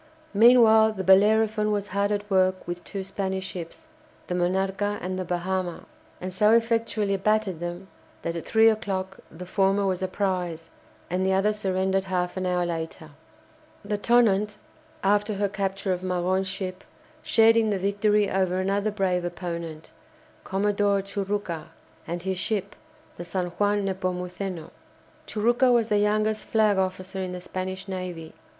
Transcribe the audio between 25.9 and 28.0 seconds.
youngest flag officer in the Spanish